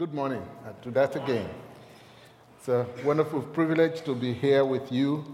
[0.00, 0.42] Good morning.
[0.64, 1.46] I'll do that again.
[2.56, 5.26] It's a wonderful privilege to be here with you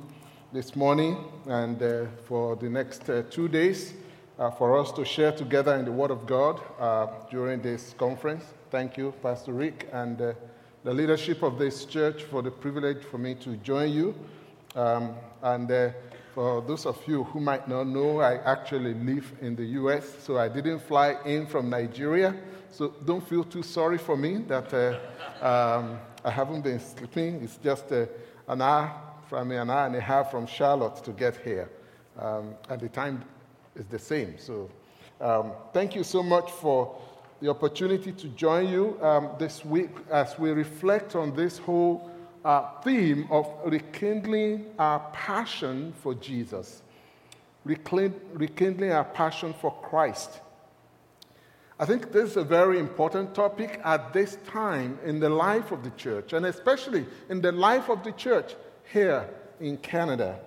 [0.53, 3.95] this morning and uh, for the next uh, two days
[4.41, 8.43] uh, for us to share together in the Word of God uh, during this conference.
[8.72, 10.33] Thank you, Pastor Rick, and uh,
[10.83, 14.17] the leadership of this church for the privilege for me to join you.
[14.75, 15.90] Um, and uh,
[16.37, 20.37] for those of you who might not know, I actually live in the US, so
[20.37, 22.37] I didn't fly in from Nigeria.
[22.71, 24.71] So don't feel too sorry for me that
[25.41, 27.37] um, I haven't been sleeping.
[27.43, 28.05] It's just uh,
[28.49, 28.93] an hour
[29.30, 31.71] from an hour and a half from Charlotte to get here.
[32.19, 33.25] Um, and the time
[33.75, 34.35] is the same.
[34.39, 34.71] So
[35.23, 37.01] um, thank you so much for
[37.41, 42.11] the opportunity to join you um, this week as we reflect on this whole
[42.47, 46.81] uh, theme of rekindling our passion for Jesus,
[47.65, 50.41] rekindling our passion for Christ.
[51.81, 55.83] I think this is a very important topic at this time in the life of
[55.83, 58.55] the church, and especially in the life of the church
[58.93, 60.38] here in Canada.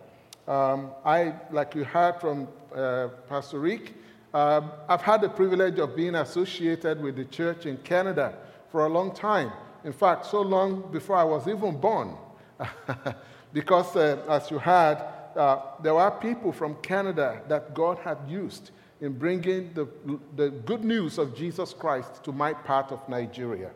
[0.47, 3.94] Um, I, like you heard from uh, Pastor Rick,
[4.34, 8.36] uh, I've had the privilege of being associated with the church in Canada
[8.72, 9.52] for a long time.
[9.83, 12.16] In fact, so long before I was even born.
[13.53, 14.97] because, uh, as you heard,
[15.35, 19.88] uh, there were people from Canada that God had used in bringing the,
[20.35, 23.72] the good news of Jesus Christ to my part of Nigeria.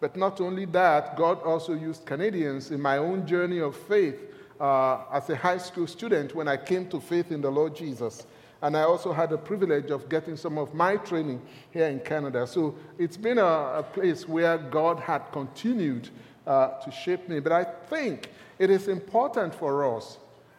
[0.00, 4.20] But not only that, God also used Canadians in my own journey of faith
[4.60, 8.26] uh, as a high school student when I came to faith in the Lord Jesus.
[8.64, 12.46] And I also had the privilege of getting some of my training here in Canada.
[12.46, 16.08] So it's been a, a place where God had continued
[16.46, 17.40] uh, to shape me.
[17.40, 20.16] But I think it is important for us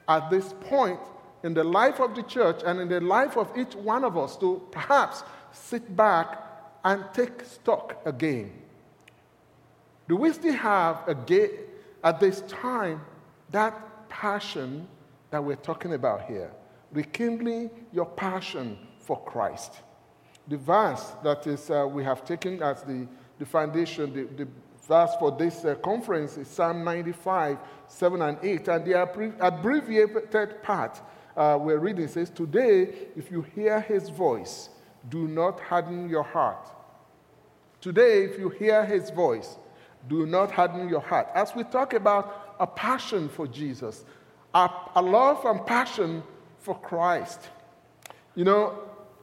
[0.07, 0.99] at this point
[1.41, 4.37] in the life of the church and in the life of each one of us
[4.37, 6.43] to perhaps sit back
[6.83, 8.53] and take stock again.
[10.07, 11.49] Do we still have again
[12.03, 13.01] at this time
[13.49, 14.88] that passion
[15.31, 16.51] that we're talking about here?
[16.95, 19.73] Rekindling your passion for Christ.
[20.47, 23.06] The verse that is uh, we have taken as the,
[23.38, 24.50] the foundation, the, the
[24.88, 27.57] verse for this uh, conference is Psalm 95,
[27.88, 28.67] 7 and 8.
[28.69, 29.01] And the
[29.41, 31.01] abbreviated part
[31.35, 34.69] uh, we're reading says, Today, if you hear his voice,
[35.09, 36.69] do not harden your heart.
[37.81, 39.57] Today, if you hear his voice,
[40.07, 41.27] do not harden your heart.
[41.35, 44.06] As we talk about a passion for Jesus,
[44.53, 46.23] a, a love and passion
[46.65, 47.49] for Christ.
[48.33, 48.79] You know,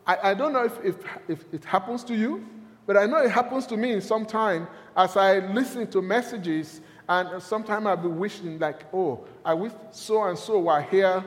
[0.06, 0.97] I, I don't know if, if,
[1.28, 2.47] if it happens to you,
[2.86, 7.86] but I know it happens to me sometimes as I listen to messages, and sometimes
[7.86, 11.25] I'll be wishing, like, oh, I wish so and so were here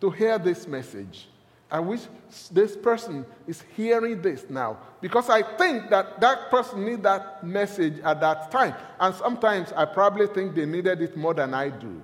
[0.00, 1.28] to hear this message.
[1.70, 2.02] I wish
[2.50, 7.98] this person is hearing this now because I think that that person needs that message
[8.00, 8.74] at that time.
[9.00, 12.02] And sometimes I probably think they needed it more than I do.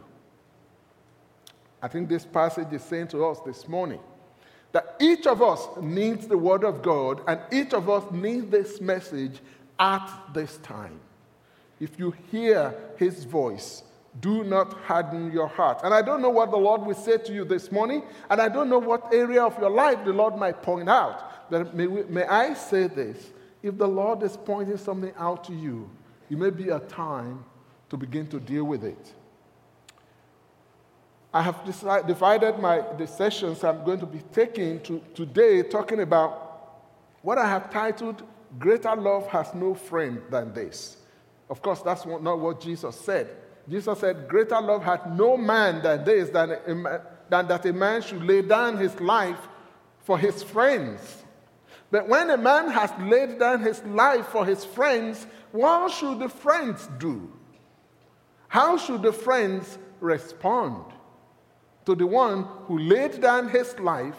[1.83, 4.01] I think this passage is saying to us this morning
[4.73, 8.81] that each of us needs the Word of God and each of us needs this
[8.81, 9.41] message
[9.79, 11.01] at this time.
[11.81, 13.85] If you hear His voice,
[14.21, 15.81] do not harden your heart.
[15.85, 18.49] And I don't know what the Lord will say to you this morning, and I
[18.49, 21.51] don't know what area of your life the Lord might point out.
[21.51, 23.31] But may, we, may I say this
[23.63, 25.89] if the Lord is pointing something out to you,
[26.31, 27.45] it may be a time
[27.91, 29.15] to begin to deal with it.
[31.33, 36.01] I have decided, divided my the sessions I'm going to be taking to, today talking
[36.01, 36.47] about
[37.23, 38.23] what I have titled
[38.59, 40.97] Greater Love Has No Friend Than This.
[41.51, 43.29] Of course, that's not what Jesus said.
[43.69, 48.01] Jesus said, Greater love had no man than this, than, a, than that a man
[48.01, 49.49] should lay down his life
[50.01, 51.25] for his friends.
[51.91, 56.29] But when a man has laid down his life for his friends, what should the
[56.29, 57.31] friends do?
[58.49, 60.85] How should the friends respond
[61.89, 64.19] to the one who laid down his life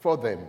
[0.00, 0.46] for them?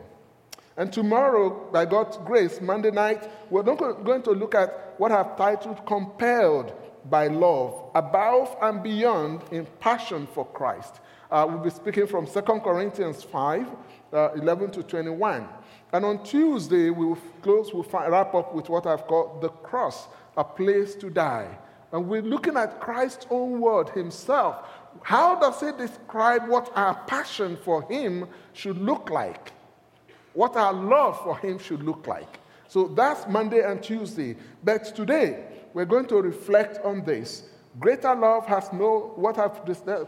[0.76, 5.86] And tomorrow, by God's grace, Monday night, we're going to look at what I've titled
[5.86, 6.74] Compelled
[7.10, 11.00] by love, above and beyond in passion for Christ.
[11.32, 13.68] Uh, we'll be speaking from 2 Corinthians 5
[14.12, 15.48] uh, 11 to 21.
[15.94, 20.10] And on Tuesday, we will close, we'll wrap up with what I've called the cross,
[20.36, 21.58] a place to die.
[21.94, 24.66] And we're looking at Christ's own word himself.
[25.04, 29.52] How does he describe what our passion for him should look like?
[30.34, 32.40] What our love for him should look like?
[32.68, 34.36] So that's Monday and Tuesday.
[34.64, 37.44] But today, we're going to reflect on this.
[37.80, 39.62] Greater love has no, what I've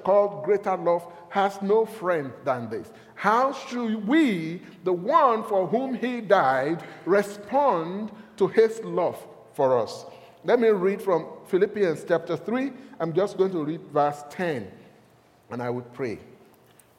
[0.04, 2.92] called greater love has no friend than this.
[3.14, 10.06] How should we, the one for whom he died, respond to his love for us?
[10.44, 12.72] Let me read from Philippians chapter 3.
[13.00, 14.72] I'm just going to read verse 10,
[15.50, 16.19] and I would pray.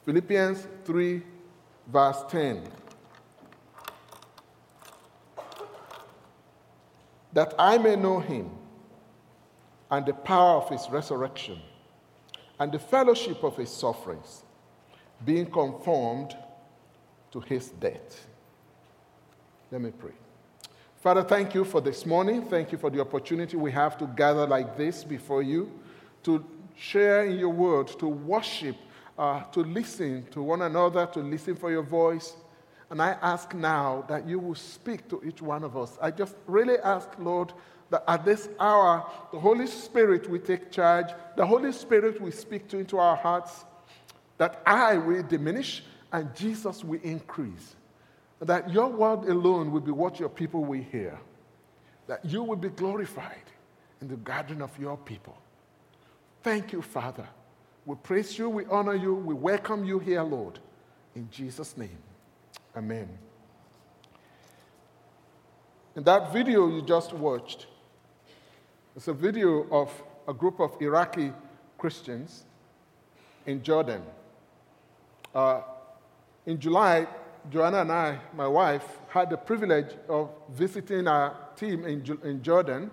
[0.05, 1.21] Philippians 3,
[1.87, 2.63] verse 10.
[7.33, 8.49] That I may know him
[9.89, 11.59] and the power of his resurrection
[12.59, 14.43] and the fellowship of his sufferings,
[15.25, 16.35] being conformed
[17.31, 18.27] to his death.
[19.71, 20.11] Let me pray.
[21.01, 22.43] Father, thank you for this morning.
[22.43, 25.71] Thank you for the opportunity we have to gather like this before you,
[26.23, 26.45] to
[26.77, 28.75] share in your word, to worship,
[29.17, 32.33] uh, to listen to one another, to listen for your voice.
[32.89, 35.97] And I ask now that you will speak to each one of us.
[36.01, 37.53] I just really ask, Lord,
[37.89, 42.67] that at this hour, the Holy Spirit will take charge, the Holy Spirit will speak
[42.69, 43.65] to into our hearts,
[44.37, 47.75] that I will diminish and Jesus will increase.
[48.39, 51.19] That your word alone will be what your people will hear.
[52.07, 53.43] That you will be glorified
[54.01, 55.37] in the gathering of your people.
[56.43, 57.27] Thank you, Father.
[57.85, 60.57] We praise you, we honor you, we welcome you here, Lord.
[61.15, 61.97] In Jesus' name,
[62.75, 63.09] amen.
[65.95, 67.67] In that video you just watched,
[68.95, 69.91] it's a video of
[70.27, 71.31] a group of Iraqi
[71.77, 72.45] Christians
[73.45, 74.01] in Jordan.
[75.35, 75.61] Uh,
[76.47, 77.07] in July,
[77.51, 82.89] Joanna and I, my wife, had the privilege of visiting our team in, in Jordan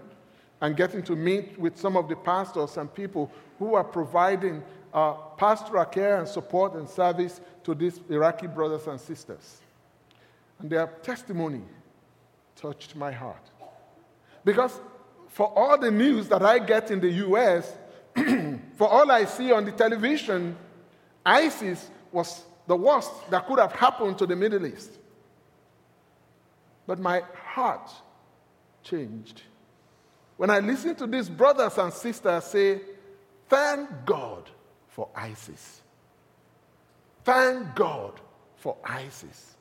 [0.60, 4.62] and getting to meet with some of the pastors and people who are providing
[4.92, 9.60] uh, pastoral care and support and service to these Iraqi brothers and sisters.
[10.58, 11.62] And their testimony
[12.56, 13.50] touched my heart.
[14.44, 14.80] Because
[15.28, 17.72] for all the news that I get in the US,
[18.76, 20.56] for all I see on the television,
[21.24, 24.90] ISIS was the worst that could have happened to the Middle East.
[26.86, 27.90] But my heart
[28.82, 29.42] changed.
[30.38, 32.80] When I listen to these brothers and sisters say,
[33.48, 34.48] Thank God
[34.88, 35.82] for ISIS.
[37.24, 38.20] Thank God
[38.56, 39.56] for ISIS.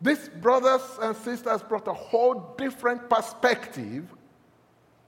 [0.00, 4.04] These brothers and sisters brought a whole different perspective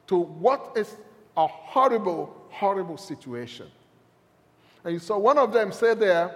[0.07, 0.97] to what is
[1.37, 3.67] a horrible, horrible situation.
[4.85, 6.35] And you saw one of them say there,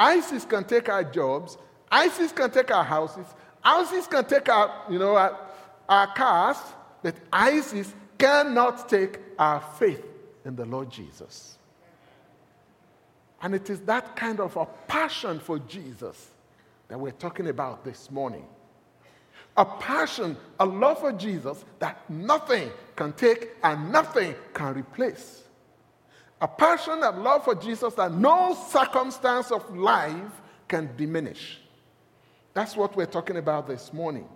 [0.00, 1.56] ISIS can take our jobs,
[1.90, 3.26] ISIS can take our houses,
[3.62, 5.38] ISIS can take our, you know, our,
[5.88, 6.56] our cars,
[7.02, 10.04] but ISIS cannot take our faith
[10.44, 11.58] in the Lord Jesus.
[13.42, 16.30] And it is that kind of a passion for Jesus
[16.88, 18.44] that we're talking about this morning
[19.56, 25.42] a passion, a love for Jesus that nothing can take and nothing can replace.
[26.40, 31.60] A passion and love for Jesus that no circumstance of life can diminish.
[32.54, 34.26] That's what we're talking about this morning.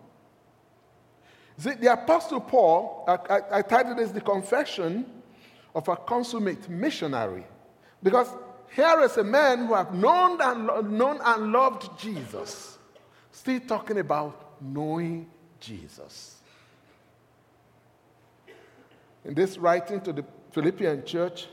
[1.59, 5.07] The Apostle Paul, I, I, I titled this The Confession
[5.75, 7.47] of a Consummate Missionary,
[8.03, 8.29] because
[8.75, 12.79] here is a man who have known and, known and loved Jesus,
[13.33, 16.37] still talking about knowing Jesus.
[19.25, 21.49] In this writing to the Philippian church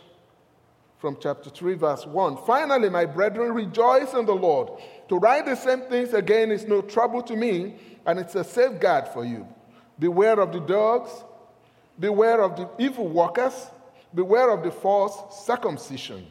[0.98, 4.70] from chapter 3, verse 1 Finally, my brethren, rejoice in the Lord.
[5.10, 7.76] To write the same things again is no trouble to me,
[8.06, 9.48] and it's a safeguard for you.
[10.00, 11.10] Beware of the dogs,
[12.00, 13.68] beware of the evil workers,
[14.14, 16.26] beware of the false circumcision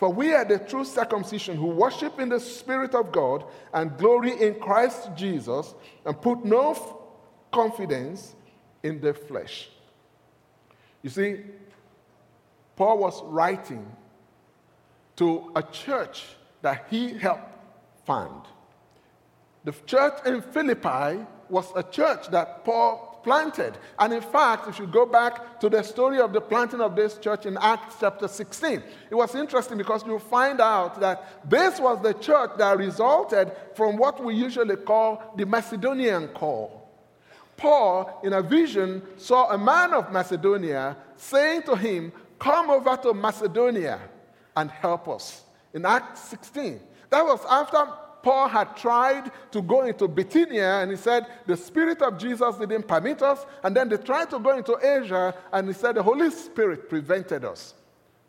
[0.00, 3.44] for we are the true circumcision who worship in the Spirit of God
[3.74, 5.74] and glory in Christ Jesus
[6.06, 6.94] and put no f-
[7.52, 8.34] confidence
[8.82, 9.68] in the flesh.
[11.02, 11.40] You see,
[12.76, 13.86] Paul was writing
[15.16, 16.24] to a church
[16.62, 17.52] that he helped
[18.06, 18.46] found.
[19.64, 23.76] The church in Philippi was a church that Paul planted.
[23.98, 27.18] And in fact, if you go back to the story of the planting of this
[27.18, 32.00] church in Acts chapter 16, it was interesting because you'll find out that this was
[32.02, 36.88] the church that resulted from what we usually call the Macedonian call.
[37.56, 43.12] Paul, in a vision, saw a man of Macedonia saying to him, Come over to
[43.12, 44.00] Macedonia
[44.56, 45.42] and help us.
[45.74, 46.80] In Acts 16.
[47.10, 47.86] That was after
[48.22, 52.86] Paul had tried to go into Bithynia and he said, The Spirit of Jesus didn't
[52.86, 53.46] permit us.
[53.62, 57.44] And then they tried to go into Asia and he said, The Holy Spirit prevented
[57.44, 57.74] us.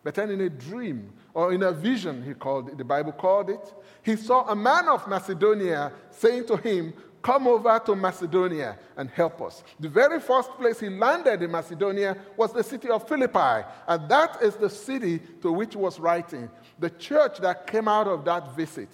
[0.04, 3.50] But then in a dream or in a vision, he called it, the Bible called
[3.50, 9.08] it, he saw a man of Macedonia saying to him, Come over to Macedonia and
[9.12, 9.64] help us.
[9.80, 14.42] The very first place he landed in Macedonia was the city of Philippi, and that
[14.42, 16.50] is the city to which he was writing.
[16.80, 18.90] The church that came out of that visit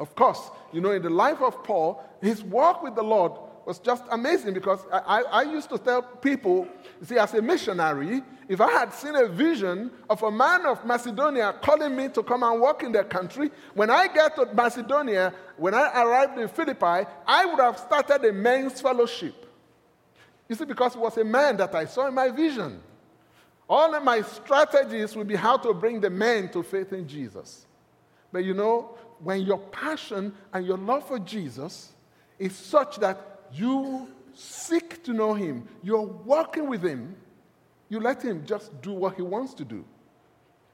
[0.00, 3.32] of course, you know, in the life of Paul, his walk with the Lord
[3.66, 6.66] was just amazing because I, I, I, used to tell people,
[7.02, 11.54] see, as a missionary, if I had seen a vision of a man of Macedonia
[11.62, 15.74] calling me to come and work in their country, when I get to Macedonia, when
[15.74, 19.46] I arrived in Philippi, I would have started a men's fellowship.
[20.48, 22.80] You see, because it was a man that I saw in my vision.
[23.68, 27.66] All of my strategies would be how to bring the men to faith in Jesus.
[28.32, 31.92] But you know, when your passion and your love for Jesus
[32.38, 37.14] is such that you seek to know Him, you're walking with Him,
[37.88, 39.84] you let Him just do what He wants to do.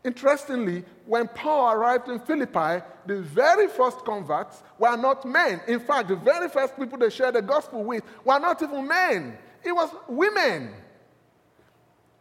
[0.04, 5.60] Interestingly, when Paul arrived in Philippi, the very first converts were not men.
[5.66, 9.36] In fact, the very first people they shared the gospel with were not even men,
[9.62, 10.72] it was women.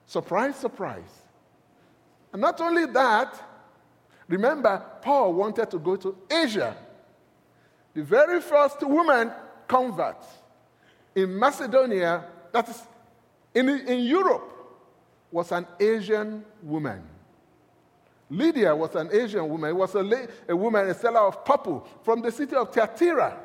[0.07, 1.21] Surprise, surprise.
[2.33, 3.41] And not only that,
[4.27, 6.75] remember, Paul wanted to go to Asia.
[7.93, 9.31] The very first woman
[9.67, 10.17] convert
[11.15, 12.81] in Macedonia, that is
[13.55, 14.53] in, in Europe,
[15.31, 17.01] was an Asian woman.
[18.29, 19.71] Lydia was an Asian woman.
[19.71, 23.37] It was a, a woman, a seller of purple from the city of Thyatira.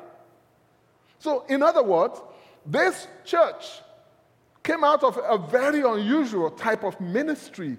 [1.19, 2.21] So, in other words,
[2.65, 3.81] this church
[4.61, 7.77] came out of a very unusual type of ministry,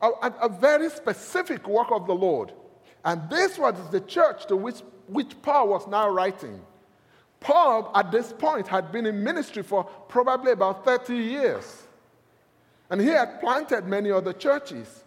[0.00, 2.52] a, a, very specific work of the Lord.
[3.04, 6.60] And this was the church to which, which Paul was now writing.
[7.40, 11.86] Paul, at this point, had been in ministry for probably about 30 years.
[12.90, 15.04] And he had planted many other churches.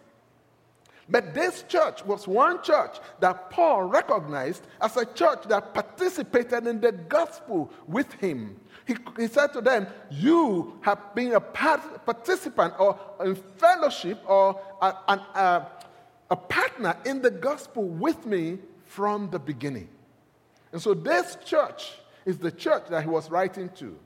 [1.10, 6.80] But this church was one church that Paul recognized as a church that participated in
[6.80, 8.58] the gospel with him.
[8.86, 14.60] He, he said to them, You have been a part, participant or in fellowship or
[14.80, 15.66] a, a,
[16.30, 19.88] a partner in the gospel with me from the beginning.
[20.72, 21.92] And so this church
[22.24, 23.98] is the church that he was writing to.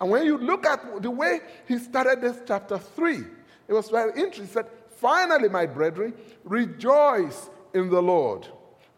[0.00, 3.24] And when you look at the way he started this chapter 3,
[3.68, 4.64] it was very interesting.
[5.04, 8.48] Finally, my brethren, rejoice in the Lord.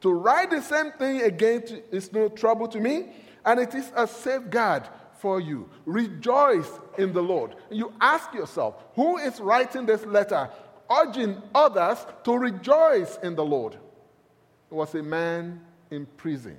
[0.03, 3.09] To write the same thing again is no trouble to me,
[3.45, 4.85] and it is a safeguard
[5.19, 5.69] for you.
[5.85, 7.57] Rejoice in the Lord.
[7.73, 10.49] You ask yourself, who is writing this letter,
[10.89, 13.75] urging others to rejoice in the Lord?
[13.75, 15.61] It was a man
[15.91, 16.57] in prison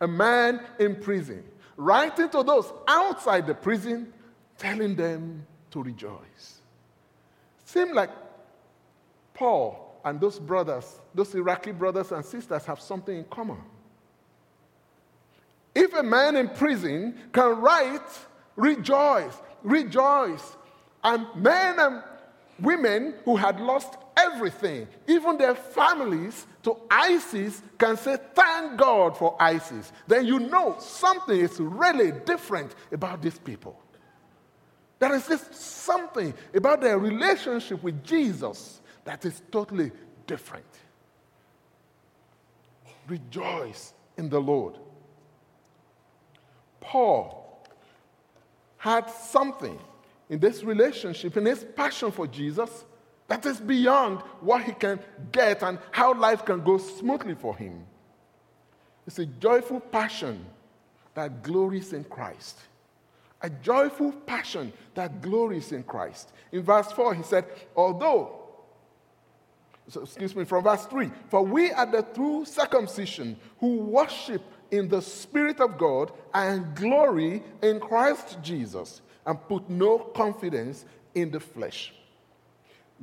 [0.00, 1.44] a man in prison,
[1.76, 4.12] writing to those outside the prison,
[4.58, 6.61] telling them to rejoice.
[7.72, 8.10] Seemed like
[9.32, 13.56] Paul and those brothers, those Iraqi brothers and sisters, have something in common.
[15.74, 18.10] If a man in prison can write,
[18.56, 20.54] rejoice, rejoice,
[21.02, 22.02] and men and
[22.60, 29.34] women who had lost everything, even their families, to ISIS can say, Thank God for
[29.40, 29.92] ISIS.
[30.06, 33.81] Then you know something is really different about these people.
[35.02, 39.90] There is this something about their relationship with Jesus that is totally
[40.28, 40.64] different.
[43.08, 44.78] Rejoice in the Lord.
[46.78, 47.66] Paul
[48.76, 49.76] had something
[50.30, 52.84] in this relationship, in his passion for Jesus,
[53.26, 55.00] that is beyond what he can
[55.32, 57.84] get and how life can go smoothly for him.
[59.08, 60.46] It's a joyful passion
[61.14, 62.60] that glories in Christ.
[63.42, 66.32] A joyful passion that glories in Christ.
[66.52, 67.44] In verse 4, he said,
[67.74, 68.38] Although,
[69.88, 74.88] so excuse me, from verse 3, for we are the true circumcision who worship in
[74.88, 80.84] the Spirit of God and glory in Christ Jesus and put no confidence
[81.14, 81.92] in the flesh.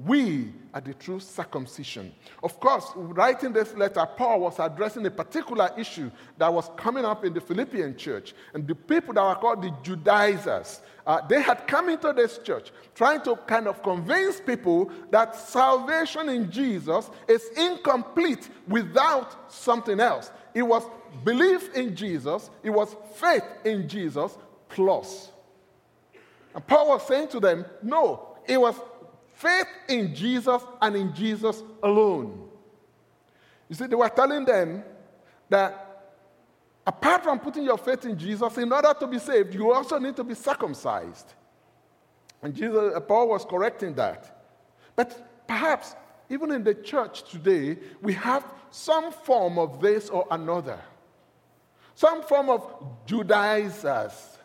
[0.06, 2.14] We are the true circumcision.
[2.42, 7.26] Of course, writing this letter, Paul was addressing a particular issue that was coming up
[7.26, 8.34] in the Philippian church.
[8.54, 12.72] And the people that were called the Judaizers, uh, they had come into this church
[12.96, 20.32] trying to kind of convince people that salvation in Jesus is incomplete without something else.
[20.54, 20.84] It was
[21.26, 24.38] belief in Jesus, it was faith in Jesus
[24.70, 25.30] plus.
[26.56, 28.76] And Paul was saying to them, no, it was
[29.40, 32.50] Faith in Jesus and in Jesus alone.
[33.70, 34.84] You see, they were telling them
[35.48, 36.12] that
[36.86, 40.18] apart from putting your faith in Jesus, in order to be saved, you also need
[40.18, 41.36] to be circumcised.
[42.42, 44.44] And Jesus, uh, Paul was correcting that.
[44.94, 45.96] But perhaps
[46.30, 50.82] even in the church today, we have some form of this or another.
[51.96, 52.68] Some form of
[53.06, 54.38] Judaizers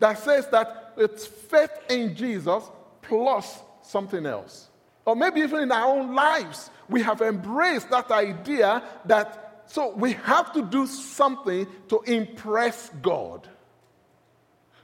[0.00, 2.64] that says that it's faith in Jesus
[3.00, 4.68] plus something else.
[5.04, 10.12] Or maybe even in our own lives, we have embraced that idea that so we
[10.12, 13.48] have to do something to impress God.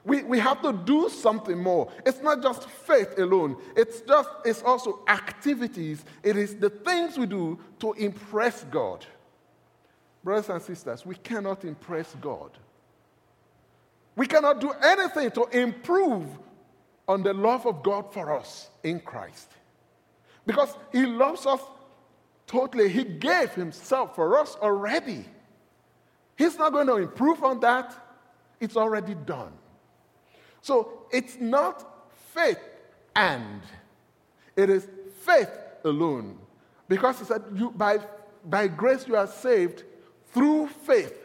[0.05, 1.93] We, we have to do something more.
[2.05, 3.57] It's not just faith alone.
[3.77, 6.05] It's just it's also activities.
[6.25, 9.07] It is the things we do to impress God.
[10.25, 12.51] Brothers and sisters, we cannot impress God.
[14.17, 16.27] We cannot do anything to improve
[17.13, 19.51] on the love of God for us in Christ.
[20.47, 21.61] Because He loves us
[22.47, 22.89] totally.
[22.89, 25.27] He gave Himself for us already.
[26.37, 27.95] He's not going to improve on that,
[28.61, 29.53] it's already done.
[30.63, 31.87] So it's not
[32.33, 32.61] faith
[33.15, 33.61] and,
[34.57, 34.89] it is
[35.23, 35.51] faith
[35.85, 36.39] alone.
[36.89, 37.99] Because He said, you, by,
[38.47, 39.85] by grace you are saved
[40.33, 41.19] through faith.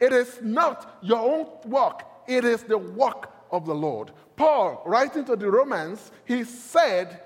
[0.00, 4.12] It is not your own work, it is the work of the Lord.
[4.36, 7.20] Paul, writing to the Romans, he said,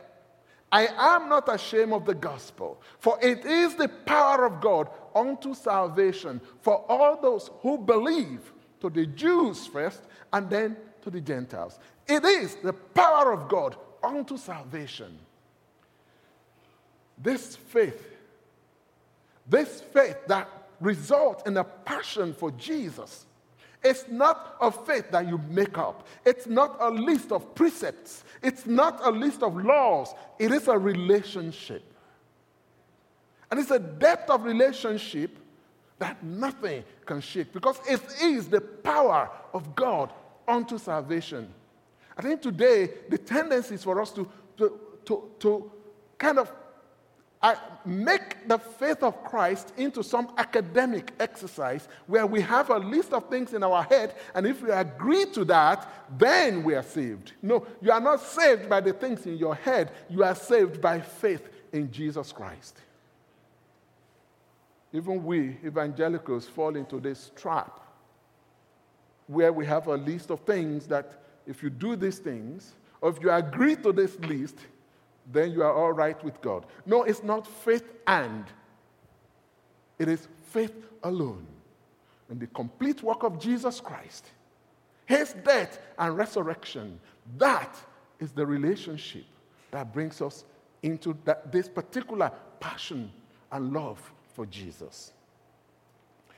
[0.72, 5.54] I am not ashamed of the gospel, for it is the power of God unto
[5.54, 10.02] salvation for all those who believe, to the Jews first,
[10.32, 11.78] and then to the Gentiles.
[12.06, 15.18] It is the power of God unto salvation.
[17.16, 18.04] This faith,
[19.46, 20.48] this faith that
[20.80, 23.26] results in a passion for Jesus,
[23.84, 26.08] it's not a faith that you make up.
[26.24, 28.24] It's not a list of precepts.
[28.42, 30.14] It's not a list of laws.
[30.38, 31.82] It is a relationship.
[33.50, 35.38] And it's a depth of relationship
[35.98, 40.12] that nothing can shake because it is the power of God
[40.48, 41.52] unto salvation.
[42.16, 45.70] I think today the tendency is for us to, to, to, to
[46.18, 46.50] kind of
[47.84, 53.28] make the faith of Christ into some academic exercise where we have a list of
[53.28, 57.32] things in our head, and if we agree to that, then we are saved.
[57.42, 61.00] No, you are not saved by the things in your head, you are saved by
[61.00, 62.78] faith in Jesus Christ.
[64.92, 67.80] Even we, evangelicals, fall into this trap
[69.26, 73.20] where we have a list of things that if you do these things, or if
[73.20, 74.58] you agree to this list,
[75.32, 76.66] then you are all right with God.
[76.86, 78.44] No, it's not faith and,
[79.98, 81.46] it is faith alone.
[82.28, 84.26] And the complete work of Jesus Christ,
[85.06, 86.98] his death and resurrection,
[87.38, 87.76] that
[88.18, 89.24] is the relationship
[89.70, 90.44] that brings us
[90.82, 93.10] into that, this particular passion
[93.52, 95.12] and love for Jesus.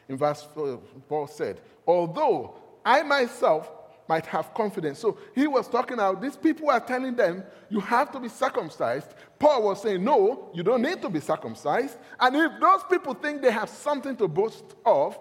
[0.09, 3.70] In verse 4, Paul said, Although I myself
[4.09, 4.99] might have confidence.
[4.99, 9.09] So he was talking about these people are telling them, you have to be circumcised.
[9.38, 11.99] Paul was saying, no, you don't need to be circumcised.
[12.21, 15.19] And if those people think they have something to boast of,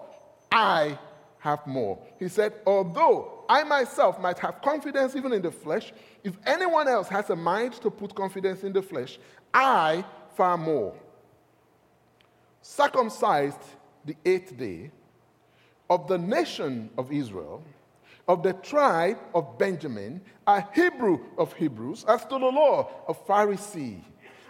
[0.50, 0.98] I
[1.38, 1.98] have more.
[2.18, 5.92] He said, although I myself might have confidence even in the flesh,
[6.24, 9.18] if anyone else has a mind to put confidence in the flesh,
[9.52, 10.94] I far more.
[12.62, 13.60] Circumcised
[14.04, 14.90] the eighth day
[15.88, 17.62] of the nation of Israel
[18.28, 24.00] of the tribe of Benjamin, a Hebrew of Hebrews, as to the law, a Pharisee,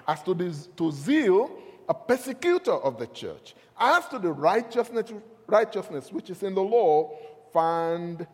[0.08, 1.50] as to, this, to zeal,
[1.88, 5.12] a persecutor of the church, as to the righteousness,
[5.46, 7.10] righteousness which is in the law,
[7.52, 8.26] found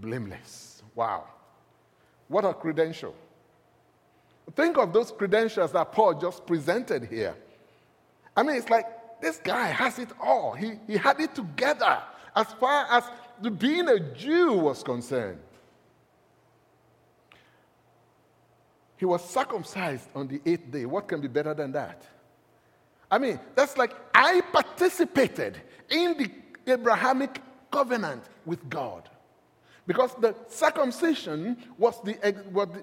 [0.00, 0.82] blameless.
[0.94, 1.24] Wow.
[2.28, 3.14] What a credential.
[4.54, 7.34] Think of those credentials that Paul just presented here.
[8.36, 8.86] I mean, it's like
[9.20, 10.54] this guy has it all.
[10.54, 12.02] He, he had it together
[12.34, 13.04] as far as
[13.48, 15.40] being a Jew was concerned.
[18.96, 20.84] He was circumcised on the eighth day.
[20.84, 22.02] What can be better than that?
[23.10, 29.08] I mean, that's like I participated in the Abrahamic covenant with God.
[29.86, 32.14] Because the circumcision was the,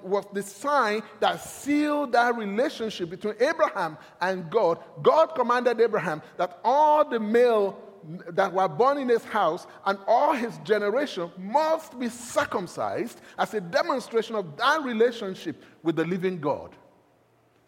[0.03, 4.79] was the sign that sealed that relationship between Abraham and God.
[5.01, 7.79] God commanded Abraham that all the male
[8.29, 13.61] that were born in his house and all his generation must be circumcised as a
[13.61, 16.75] demonstration of that relationship with the living God.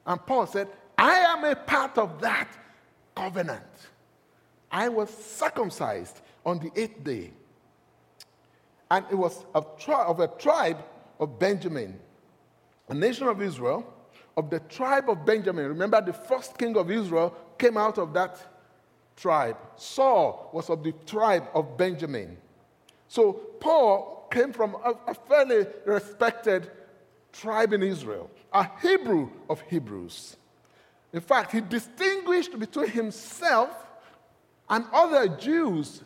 [0.06, 2.47] And Paul said, I am a part of that
[3.15, 3.63] covenant.
[4.71, 7.32] I was circumcised on the eighth day.
[8.91, 10.84] And it was of, tri- of a tribe
[11.19, 11.99] of Benjamin,
[12.88, 13.93] a nation of Israel,
[14.38, 15.67] of the tribe of Benjamin.
[15.67, 18.39] Remember, the first king of Israel came out of that
[19.19, 19.58] tribe.
[19.75, 22.38] Saul was of the tribe of Benjamin.
[23.08, 26.71] So Paul came from a, a fairly respected
[27.34, 30.38] tribe in Israel, a Hebrew of Hebrews.
[31.12, 33.69] In fact, he distinguished between himself
[34.69, 36.03] and other Jews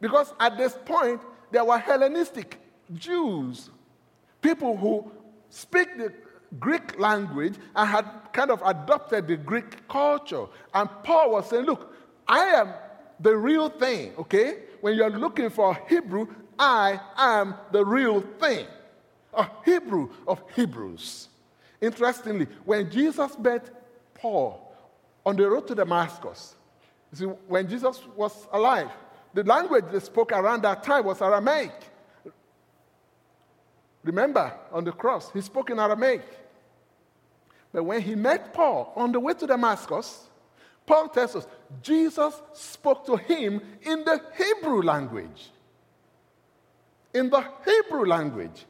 [0.00, 1.20] because at this point
[1.50, 2.58] there were Hellenistic
[2.94, 3.70] Jews,
[4.42, 5.10] people who
[5.48, 6.12] speak the
[6.58, 10.46] Greek language and had kind of adopted the Greek culture.
[10.74, 11.91] And Paul was saying, Look,
[12.32, 12.72] I am
[13.20, 14.60] the real thing, okay?
[14.80, 16.26] When you're looking for a Hebrew,
[16.58, 18.66] I am the real thing.
[19.34, 21.28] A Hebrew of Hebrews.
[21.78, 23.68] Interestingly, when Jesus met
[24.14, 24.74] Paul
[25.26, 26.54] on the road to Damascus,
[27.10, 28.90] you see, when Jesus was alive,
[29.34, 31.74] the language they spoke around that time was Aramaic.
[34.04, 36.22] Remember, on the cross, he spoke in Aramaic.
[37.74, 40.28] But when he met Paul on the way to Damascus,
[40.86, 41.46] Paul tells us
[41.82, 45.50] Jesus spoke to him in the Hebrew language.
[47.14, 48.64] In the Hebrew language,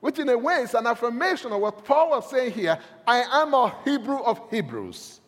[0.00, 3.54] which in a way is an affirmation of what Paul was saying here I am
[3.54, 5.20] a Hebrew of Hebrews.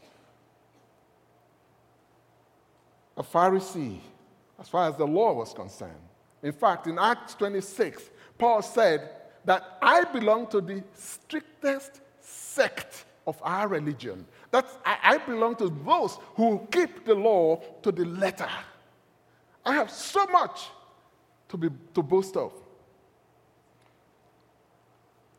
[3.17, 3.99] A Pharisee,
[4.59, 5.93] as far as the law was concerned.
[6.43, 9.11] In fact, in Acts 26, Paul said
[9.45, 14.27] that I belong to the strictest sect of our religion.
[14.51, 18.49] That's, I, I belong to those who keep the law to the letter.
[19.65, 20.69] I have so much
[21.49, 22.53] to, be, to boast of.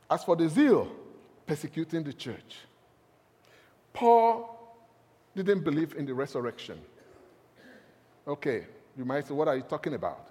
[0.10, 0.91] As for the zeal
[1.45, 2.58] persecuting the church,
[3.93, 4.76] Paul
[5.36, 6.80] didn't believe in the resurrection.
[8.28, 10.28] Okay, you might say, what are you talking about?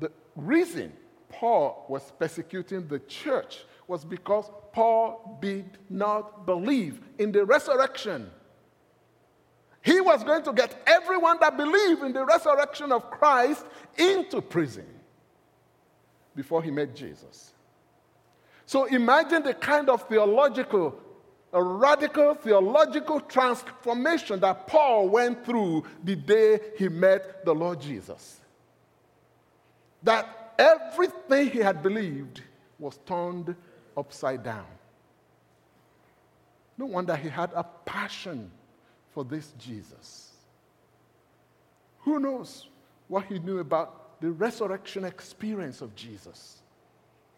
[0.00, 0.92] The reason
[1.28, 8.30] Paul was persecuting the church was because Paul did not believe in the resurrection.
[9.82, 13.66] He was going to get everyone that believed in the resurrection of Christ
[13.98, 14.86] into prison
[16.34, 17.52] before he met Jesus.
[18.64, 20.98] So imagine the kind of theological,
[21.52, 28.40] a radical theological transformation that Paul went through the day he met the Lord Jesus.
[30.02, 32.40] That everything he had believed
[32.78, 33.54] was turned
[33.96, 34.66] upside down.
[36.78, 38.50] No wonder he had a passion
[39.12, 40.30] for this Jesus.
[42.00, 42.68] Who knows
[43.08, 46.62] what he knew about the resurrection experience of Jesus?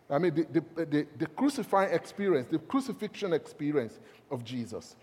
[0.08, 3.98] I mean, the, the, the, the, crucifying experience, the crucifixion experience
[4.30, 4.96] of Jesus.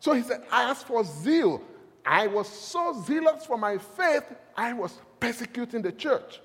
[0.00, 1.62] So he said, I asked for zeal,
[2.04, 4.24] I was so zealous for my faith,
[4.56, 6.40] I was persecuting the church.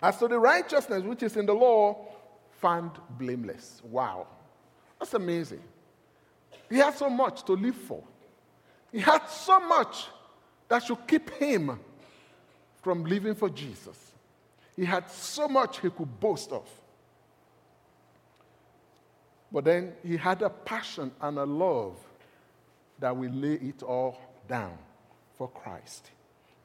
[0.00, 2.06] As to the righteousness which is in the law,
[2.60, 3.80] found blameless.
[3.84, 4.26] Wow.
[4.98, 5.62] That's amazing.
[6.68, 8.02] He had so much to live for.
[8.92, 10.06] He had so much
[10.68, 11.78] that should keep him
[12.82, 14.12] from living for Jesus.
[14.76, 16.68] He had so much he could boast of.
[19.52, 21.96] But then he had a passion and a love
[22.98, 24.18] that will lay it all
[24.48, 24.78] down
[25.36, 26.10] for Christ.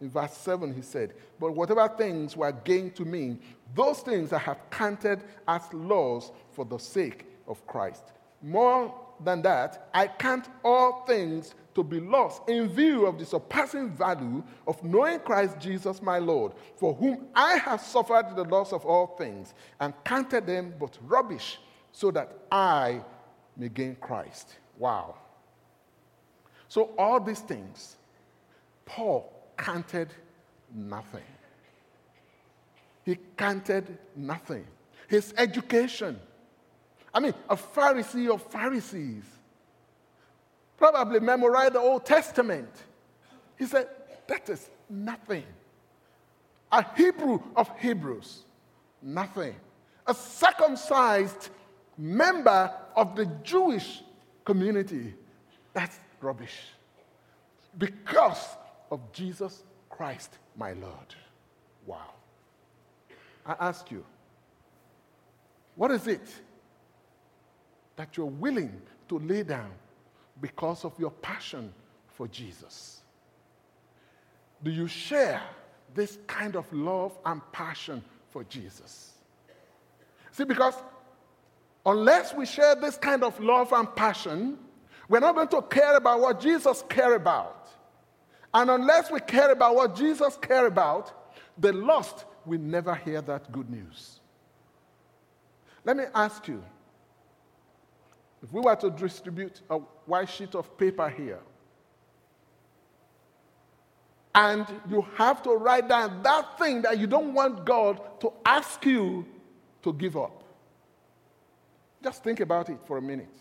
[0.01, 3.37] In verse 7, he said, But whatever things were gained to me,
[3.73, 8.03] those things I have counted as loss for the sake of Christ.
[8.41, 13.89] More than that, I count all things to be lost in view of the surpassing
[13.89, 18.85] value of knowing Christ Jesus my Lord, for whom I have suffered the loss of
[18.85, 21.59] all things, and counted them but rubbish,
[21.91, 23.01] so that I
[23.55, 24.55] may gain Christ.
[24.77, 25.15] Wow.
[26.67, 27.95] So, all these things,
[28.85, 30.09] Paul counted
[30.73, 31.23] nothing.
[33.03, 34.65] He counted nothing.
[35.07, 36.19] His education.
[37.13, 39.23] I mean, a Pharisee of Pharisees.
[40.77, 42.69] Probably memorized the Old Testament.
[43.57, 43.87] He said,
[44.27, 45.43] That is nothing.
[46.71, 48.41] A Hebrew of Hebrews,
[49.01, 49.55] nothing.
[50.07, 51.49] A circumcised
[51.97, 54.03] member of the Jewish
[54.43, 55.13] community,
[55.73, 56.55] that's rubbish.
[57.77, 58.45] Because
[58.95, 61.09] of Jesus Christ, my Lord.
[61.85, 62.13] Wow.
[63.45, 64.05] I ask you,
[65.75, 66.25] what is it
[67.97, 69.71] that you're willing to lay down
[70.39, 71.73] because of your passion
[72.07, 73.01] for Jesus?
[74.63, 75.41] Do you share
[75.93, 79.11] this kind of love and passion for Jesus?
[80.31, 80.75] See, because
[81.85, 84.57] unless we share this kind of love and passion,
[85.09, 87.64] we're not going to care about what Jesus cared about.
[88.55, 91.11] And unless we care about what Jesus cared about,
[91.57, 94.21] the lost will never hear that good news.
[95.83, 96.63] Let me ask you
[98.41, 101.41] if we were to distribute a white sheet of paper here,
[104.33, 108.85] and you have to write down that thing that you don't want God to ask
[108.85, 109.25] you
[109.83, 110.45] to give up.
[112.01, 113.35] Just think about it for a minute.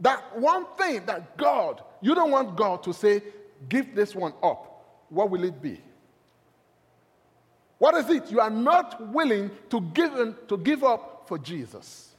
[0.00, 3.22] That one thing that God, you don't want God to say,
[3.68, 5.80] give this one up, what will it be?
[7.78, 12.14] What is it you are not willing to give, in, to give up for Jesus?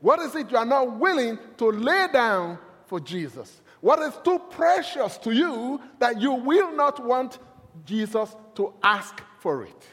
[0.00, 3.60] What is it you are not willing to lay down for Jesus?
[3.80, 7.38] What is too precious to you that you will not want
[7.84, 9.88] Jesus to ask for it?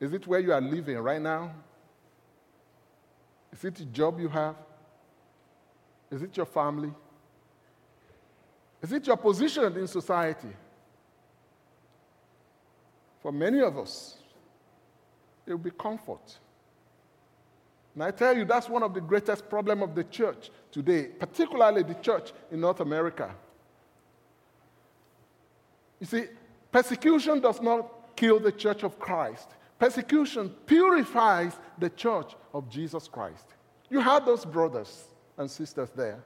[0.00, 1.52] Is it where you are living right now?
[3.52, 4.54] Is it the job you have?
[6.10, 6.92] Is it your family?
[8.82, 10.48] Is it your position in society?
[13.20, 14.16] For many of us,
[15.46, 16.38] it will be comfort.
[17.94, 21.82] And I tell you, that's one of the greatest problems of the church today, particularly
[21.82, 23.34] the church in North America.
[25.98, 26.24] You see,
[26.70, 29.48] persecution does not kill the church of Christ.
[29.78, 33.46] Persecution purifies the church of Jesus Christ.
[33.90, 36.22] You had those brothers and sisters there.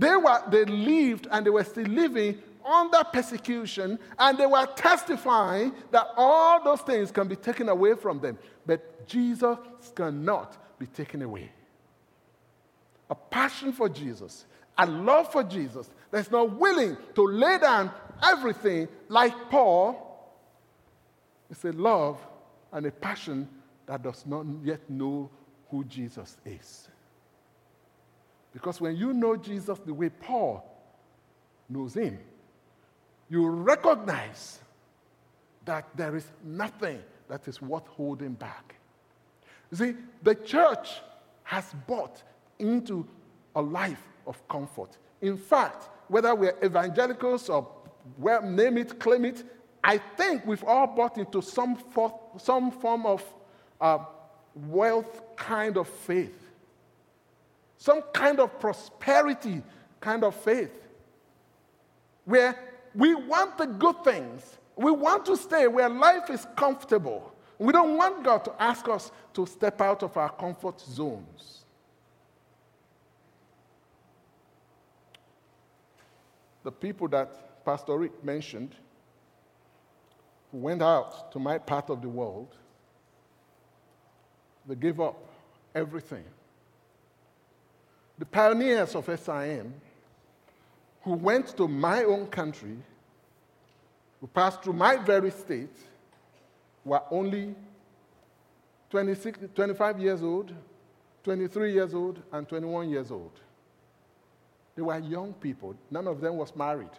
[0.00, 5.74] They, were, they lived and they were still living under persecution, and they were testifying
[5.90, 8.38] that all those things can be taken away from them.
[8.64, 9.58] But Jesus
[9.94, 11.50] cannot be taken away.
[13.10, 14.46] A passion for Jesus,
[14.78, 17.90] a love for Jesus that's not willing to lay down
[18.22, 20.34] everything like Paul
[21.50, 22.18] is a love
[22.72, 23.46] and a passion
[23.84, 25.28] that does not yet know
[25.70, 26.88] who Jesus is.
[28.52, 30.64] Because when you know Jesus the way Paul
[31.68, 32.18] knows him,
[33.28, 34.58] you recognize
[35.64, 38.74] that there is nothing that is worth holding back.
[39.70, 41.00] You see, the church
[41.44, 42.22] has bought
[42.58, 43.06] into
[43.54, 44.96] a life of comfort.
[45.20, 47.68] In fact, whether we're evangelicals or
[48.18, 49.44] well, name it, claim it,
[49.82, 53.24] I think we've all bought into some, for, some form of
[53.80, 53.98] uh,
[54.54, 56.39] wealth kind of faith,
[57.80, 59.62] some kind of prosperity
[60.00, 60.86] kind of faith,
[62.26, 62.54] where
[62.94, 64.58] we want the good things.
[64.76, 67.34] We want to stay where life is comfortable.
[67.58, 71.64] We don't want God to ask us to step out of our comfort zones.
[76.62, 78.74] The people that Pastor Rick mentioned
[80.52, 82.54] who went out to my part of the world,
[84.66, 85.16] they gave up
[85.74, 86.24] everything.
[88.20, 89.72] The pioneers of SIM
[91.04, 92.76] who went to my own country,
[94.20, 95.74] who passed through my very state,
[96.84, 97.54] were only
[98.90, 100.52] 26, 25 years old,
[101.24, 103.32] 23 years old, and 21 years old.
[104.76, 105.74] They were young people.
[105.90, 106.90] None of them was married.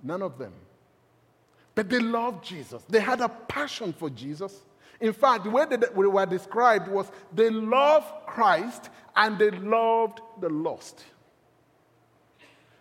[0.00, 0.52] None of them.
[1.74, 2.84] But they loved Jesus.
[2.88, 4.62] They had a passion for Jesus.
[5.00, 10.48] In fact, the way they were described was they loved Christ and they loved the
[10.48, 11.04] lost.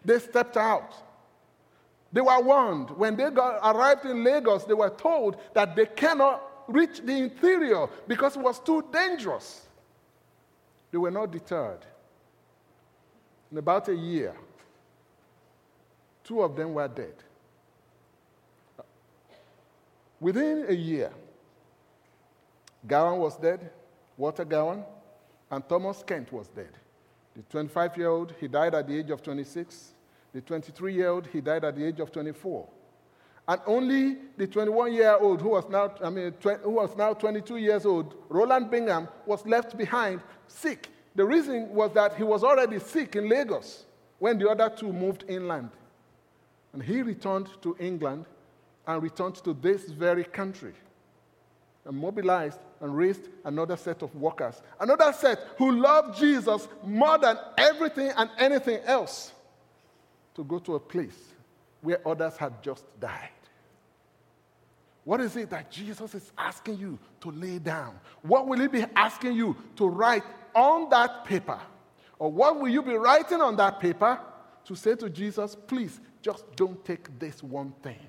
[0.04, 0.94] They stepped out.
[2.14, 2.92] They were warned.
[2.92, 7.88] When they got, arrived in Lagos, they were told that they cannot reach the interior
[8.08, 9.68] because it was too dangerous.
[10.92, 11.86] They were not deterred.
[13.52, 14.34] In about a year,
[16.24, 17.16] two of them were dead.
[20.20, 21.12] Within a year,
[22.88, 23.72] Gowan was dead,
[24.18, 24.84] Walter Gowan,
[25.52, 26.72] and Thomas Kent was dead.
[27.36, 29.94] The 25 year old, he died at the age of 26.
[30.34, 32.68] The 23 year old, he died at the age of 24.
[33.48, 37.58] And only the 21 year old, who was, now, I mean, who was now 22
[37.58, 40.90] years old, Rowland Bingham, was left behind sick.
[41.14, 43.86] The reason was that he was already sick in Lagos
[44.20, 45.70] when the other two moved inland.
[46.74, 48.26] And he returned to England
[48.88, 50.74] and returned to this very country
[51.86, 54.62] and mobilized and raised another set of workers.
[54.80, 59.32] Another set who loved Jesus more than everything and anything else
[60.36, 61.18] to go to a place
[61.82, 63.30] where others had just died.
[65.04, 68.00] What is it that Jesus is asking you to lay down?
[68.24, 70.24] What will he be asking you to write
[70.56, 71.60] on that paper?
[72.18, 74.20] Or what will you be writing on that paper
[74.66, 78.00] to say to Jesus, please just don't take this one thing?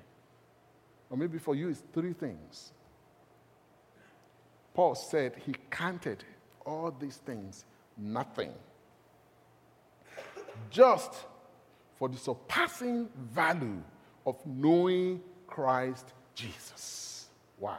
[1.10, 2.72] Or maybe for you, it's three things.
[4.76, 6.22] Paul said he counted
[6.66, 7.64] all these things
[7.96, 8.52] nothing.
[10.70, 11.14] Just
[11.98, 13.82] for the surpassing value
[14.26, 17.28] of knowing Christ Jesus.
[17.58, 17.78] Wow.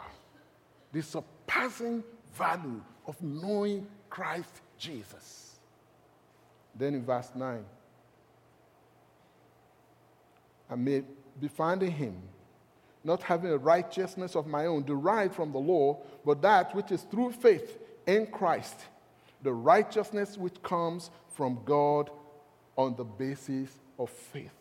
[0.92, 5.60] The surpassing value of knowing Christ Jesus.
[6.74, 7.64] Then in verse 9,
[10.68, 11.04] I may
[11.40, 12.20] be finding him
[13.08, 17.04] not having a righteousness of my own derived from the law, but that which is
[17.04, 18.76] through faith in Christ,
[19.42, 22.12] the righteousness which comes from God
[22.78, 24.52] on the basis of faith.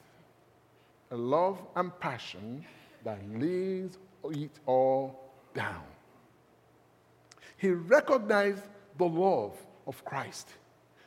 [1.11, 2.65] A love and passion
[3.05, 5.83] that lays it all down.
[7.57, 8.63] He recognized
[8.97, 9.55] the love
[9.87, 10.49] of Christ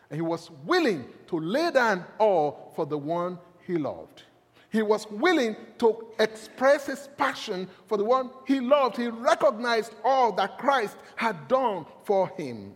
[0.10, 4.24] And he was willing to lay down all for the one he loved.
[4.72, 8.98] He was willing to express his passion for the one he loved.
[8.98, 12.76] He recognized all that Christ had done for him.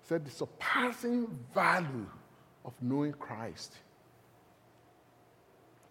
[0.00, 2.06] He said the surpassing value
[2.64, 3.74] of knowing Christ.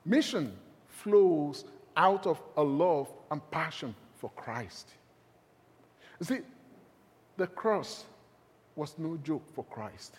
[0.04, 4.90] Mission flows out of a love and passion for Christ.
[6.20, 6.40] You see,
[7.36, 8.06] the cross
[8.76, 10.16] was no joke for Christ.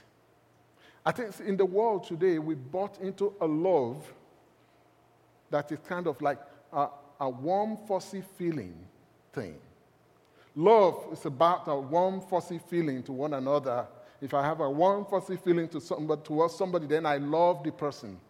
[1.09, 4.12] I think in the world today, we bought into a love
[5.49, 6.38] that is kind of like
[6.71, 8.75] a, a warm, fuzzy feeling
[9.33, 9.55] thing.
[10.55, 13.87] Love is about a warm, fuzzy feeling to one another.
[14.21, 17.73] If I have a warm, fuzzy feeling to somebody, towards somebody, then I love the
[17.73, 18.21] person.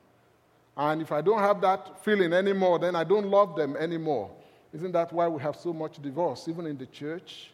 [0.77, 4.31] And if I don't have that feeling anymore, then I don't love them anymore.
[4.73, 7.51] Isn't that why we have so much divorce, even in the church?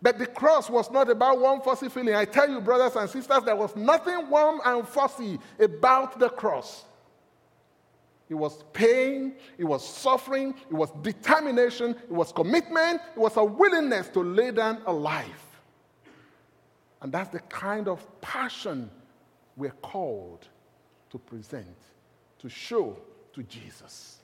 [0.00, 2.14] But the cross was not about warm, fuzzy feeling.
[2.14, 6.84] I tell you, brothers and sisters, there was nothing warm and fuzzy about the cross.
[8.28, 13.44] It was pain, it was suffering, it was determination, it was commitment, it was a
[13.44, 15.46] willingness to lay down a life.
[17.00, 18.90] And that's the kind of passion
[19.56, 20.46] we're called
[21.10, 21.76] to present,
[22.40, 22.98] to show
[23.32, 24.17] to Jesus.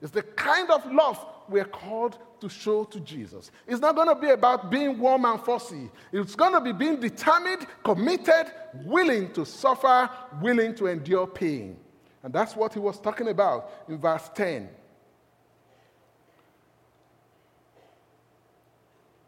[0.00, 3.50] It's the kind of love we're called to show to Jesus.
[3.66, 5.90] It's not going to be about being warm and fuzzy.
[6.12, 8.52] It's going to be being determined, committed,
[8.84, 10.08] willing to suffer,
[10.40, 11.76] willing to endure pain.
[12.22, 14.68] And that's what he was talking about in verse 10.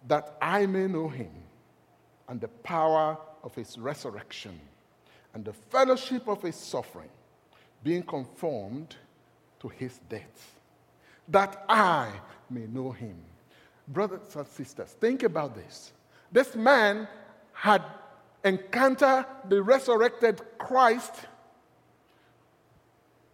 [0.07, 1.31] That I may know him
[2.29, 4.61] and the power of his resurrection
[5.35, 7.11] and the fellowship of his suffering,
[7.83, 8.97] being conformed
[9.61, 10.60] to his death
[11.31, 12.11] that I
[12.49, 13.17] may know him.
[13.89, 15.93] Brothers and sisters, think about this.
[16.31, 17.09] This man
[17.53, 17.83] had
[18.45, 21.13] encountered the resurrected Christ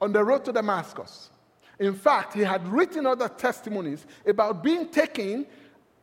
[0.00, 1.30] on the road to Damascus.
[1.78, 5.46] In fact, he had written other testimonies about being taken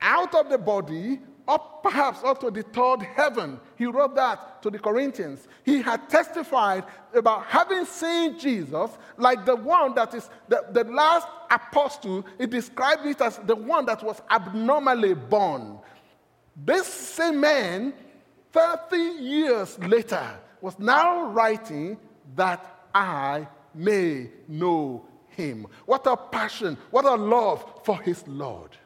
[0.01, 3.59] out of the body up perhaps up to the third heaven.
[3.75, 5.47] He wrote that to the Corinthians.
[5.63, 11.27] He had testified about having seen Jesus like the one that is the, the last
[11.51, 12.25] apostle.
[12.37, 15.79] He described it as the one that was abnormally born.
[16.55, 17.93] This same man,
[18.51, 21.97] 30 years later, was now writing
[22.35, 25.67] that I may know him.
[25.85, 28.77] What a passion, what a love for his Lord.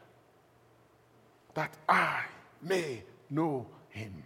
[1.54, 2.24] That I
[2.62, 4.24] may know him.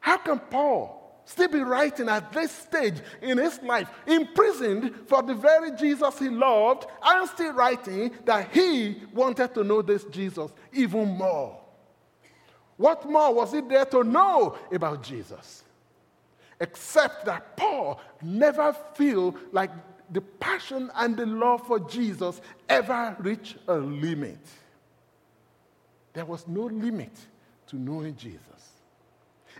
[0.00, 5.34] How can Paul still be writing at this stage in his life, imprisoned for the
[5.34, 11.08] very Jesus he loved, and still writing that he wanted to know this Jesus even
[11.08, 11.60] more?
[12.78, 15.64] What more was he there to know about Jesus?
[16.60, 19.70] Except that Paul never feel like
[20.10, 24.38] the passion and the love for Jesus ever reach a limit.
[26.12, 27.12] There was no limit
[27.68, 28.40] to knowing Jesus.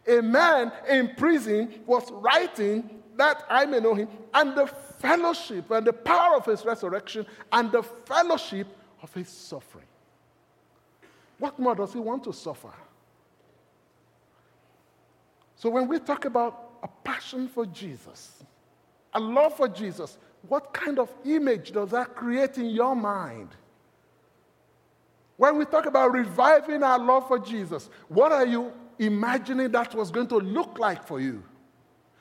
[0.06, 5.86] A man in prison was writing that I may know him and the fellowship and
[5.86, 8.68] the power of his resurrection and the fellowship
[9.02, 9.84] of his suffering.
[11.38, 12.72] What more does he want to suffer?
[15.56, 18.44] So, when we talk about a passion for Jesus,
[19.12, 23.48] a love for Jesus, what kind of image does that create in your mind?
[25.38, 30.10] When we talk about reviving our love for Jesus, what are you imagining that was
[30.10, 31.44] going to look like for you?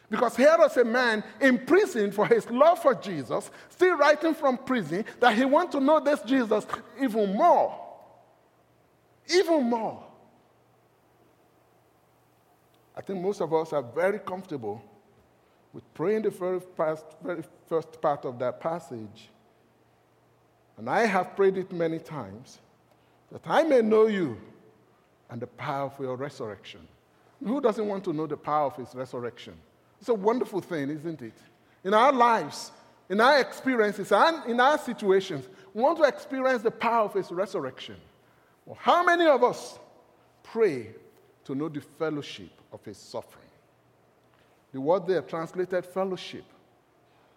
[0.07, 4.55] Because here was a man in prison for his love for Jesus, still writing from
[4.59, 6.67] prison that he wants to know this Jesus
[7.01, 7.83] even more.
[9.33, 10.03] Even more.
[12.95, 14.79] I think most of us are very comfortable
[15.73, 19.29] with praying the very first, very first part of that passage.
[20.77, 22.59] And I have prayed it many times
[23.31, 24.37] that I may know you
[25.29, 26.81] and the power of your resurrection.
[27.43, 29.53] Who doesn't want to know the power of his resurrection?
[29.99, 31.37] It's a wonderful thing, isn't it?
[31.83, 32.71] In our lives,
[33.09, 37.31] in our experiences, and in our situations, we want to experience the power of his
[37.31, 37.95] resurrection.
[38.65, 39.79] Well, how many of us
[40.43, 40.89] pray
[41.45, 43.45] to know the fellowship of his suffering?
[44.73, 46.43] The word there translated fellowship.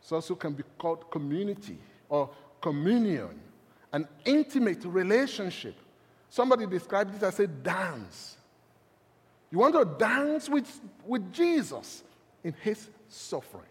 [0.00, 3.38] So also can be called community or communion
[3.92, 5.74] an intimate relationship.
[6.28, 8.36] Somebody described it as a dance.
[9.50, 12.04] You want to dance with, with Jesus
[12.44, 13.64] in his suffering.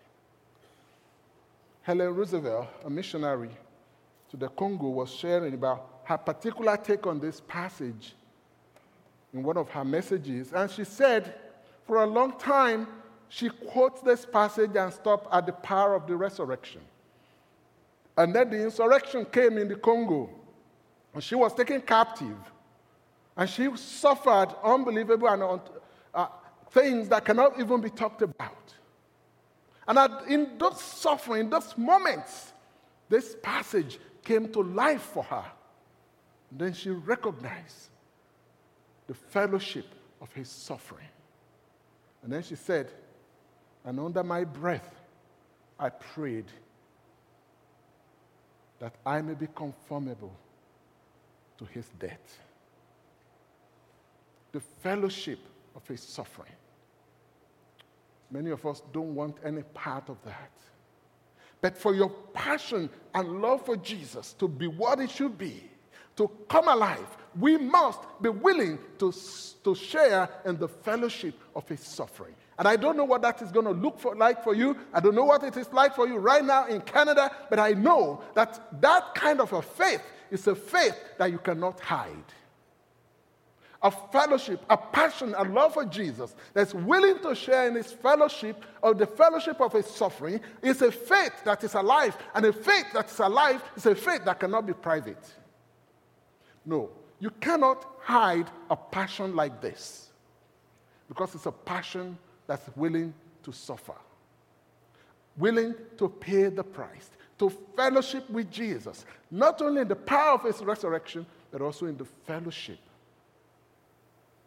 [1.81, 3.51] Helen Roseveare, a missionary
[4.29, 8.13] to the Congo, was sharing about her particular take on this passage.
[9.33, 10.53] in one of her messages.
[10.53, 11.35] And she said,
[11.85, 12.87] for a long time,
[13.29, 16.81] she quotes this passage and stopped at the power of the resurrection.
[18.19, 20.29] And then the insurrection came in the Congo.
[21.13, 22.35] And she was taken captive.
[23.37, 25.61] And she suffered unbelievable and
[26.13, 26.27] uh,
[26.69, 28.73] things that cannot even be talked about.
[29.87, 29.97] And
[30.29, 32.51] in those suffering, those moments,
[33.07, 35.45] this passage came to life for her.
[36.51, 37.87] And then she recognized
[39.07, 39.85] the fellowship
[40.19, 41.07] of his suffering.
[42.21, 42.91] And then she said,
[43.85, 44.93] and under my breath,
[45.79, 46.51] I prayed
[48.79, 50.33] that I may be conformable
[51.57, 52.39] to his death.
[54.51, 55.39] The fellowship
[55.75, 56.51] of his suffering.
[58.31, 60.51] Many of us don't want any part of that.
[61.61, 65.68] But for your passion and love for Jesus to be what it should be,
[66.19, 67.07] to come alive,
[67.39, 69.13] we must be willing to,
[69.63, 72.35] to share in the fellowship of his suffering.
[72.57, 74.75] And I don't know what that is going to look for, like for you.
[74.93, 77.71] I don't know what it is like for you right now in Canada, but I
[77.71, 82.33] know that that kind of a faith is a faith that you cannot hide.
[83.81, 88.65] A fellowship, a passion, a love for Jesus that's willing to share in his fellowship
[88.81, 92.17] or the fellowship of his suffering is a faith that is alive.
[92.35, 95.25] And a faith that is alive is a faith that cannot be private.
[96.69, 100.11] No, you cannot hide a passion like this
[101.07, 102.15] because it's a passion
[102.45, 103.11] that's willing
[103.41, 103.95] to suffer,
[105.35, 107.09] willing to pay the price,
[107.39, 111.97] to fellowship with Jesus, not only in the power of his resurrection, but also in
[111.97, 112.77] the fellowship,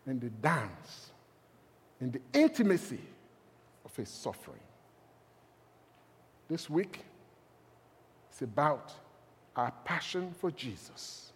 [0.06, 1.10] in the dance,
[2.00, 3.00] in the intimacy
[3.84, 4.60] of his suffering.
[6.48, 7.00] This week,
[8.32, 8.92] is about
[9.56, 11.31] our passion for Jesus.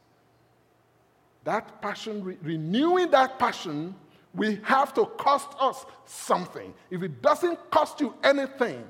[1.47, 3.95] That passion, re- renewing that passion
[4.35, 6.75] we have to cost us something.
[6.91, 8.85] If it doesn't cost you anything,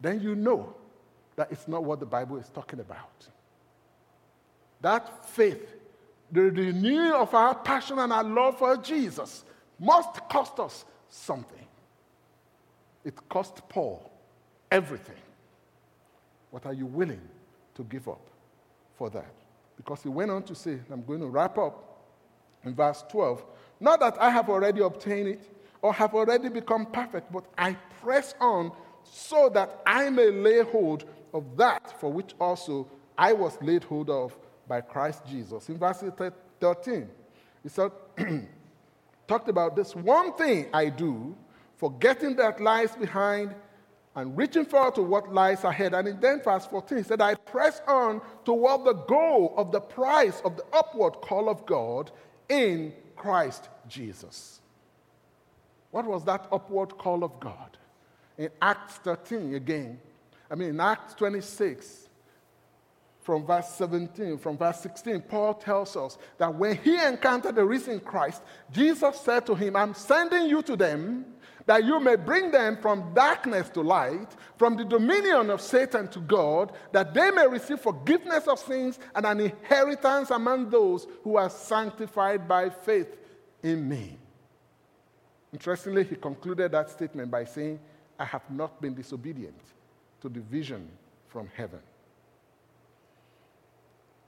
[0.00, 0.74] then you know
[1.36, 3.28] that it's not what the Bible is talking about.
[4.80, 5.74] That faith,
[6.32, 9.44] the renewing of our passion and our love for Jesus,
[9.78, 11.66] must cost us something.
[13.04, 14.10] It cost Paul
[14.70, 15.20] everything.
[16.50, 17.20] What are you willing
[17.74, 18.26] to give up
[18.96, 19.39] for that?
[19.80, 22.02] Because he went on to say, I'm going to wrap up
[22.64, 23.42] in verse 12
[23.80, 25.48] not that I have already obtained it
[25.80, 27.72] or have already become perfect, but I
[28.02, 28.72] press on
[29.02, 34.10] so that I may lay hold of that for which also I was laid hold
[34.10, 34.36] of
[34.68, 35.68] by Christ Jesus.
[35.70, 36.04] In verse
[36.60, 37.08] 13,
[37.62, 37.90] he said,
[39.28, 41.34] talked about this one thing I do,
[41.76, 43.54] forgetting that lies behind
[44.20, 45.94] and reaching forward to what lies ahead.
[45.94, 49.80] And in then verse 14, he said, I press on toward the goal of the
[49.80, 52.10] prize of the upward call of God
[52.48, 54.60] in Christ Jesus.
[55.90, 57.78] What was that upward call of God?
[58.36, 59.98] In Acts 13, again,
[60.50, 62.09] I mean, in Acts 26,
[63.30, 68.00] from verse 17, from verse 16, Paul tells us that when he encountered the risen
[68.00, 71.24] Christ, Jesus said to him, I'm sending you to them
[71.64, 74.26] that you may bring them from darkness to light,
[74.56, 79.24] from the dominion of Satan to God, that they may receive forgiveness of sins and
[79.24, 83.16] an inheritance among those who are sanctified by faith
[83.62, 84.18] in me.
[85.52, 87.78] Interestingly, he concluded that statement by saying,
[88.18, 89.60] I have not been disobedient
[90.20, 90.88] to the vision
[91.28, 91.78] from heaven.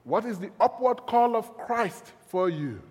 [0.03, 2.81] What is the upward call of Christ for you?